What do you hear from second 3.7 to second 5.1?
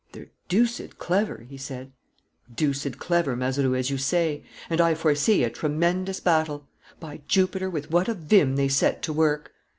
as you say; and I